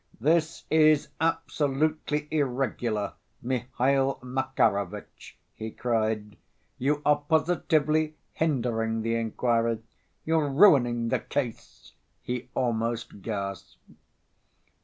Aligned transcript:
"This 0.19 0.63
is 0.71 1.09
absolutely 1.21 2.27
irregular, 2.31 3.13
Mihail 3.43 4.15
Makarovitch!" 4.23 5.37
he 5.53 5.69
cried. 5.69 6.37
"You 6.79 7.03
are 7.05 7.17
positively 7.29 8.15
hindering 8.33 9.03
the 9.03 9.13
inquiry.... 9.13 9.77
You're 10.25 10.49
ruining 10.49 11.09
the 11.09 11.19
case...." 11.19 11.91
he 12.23 12.49
almost 12.55 13.21
gasped. 13.21 13.77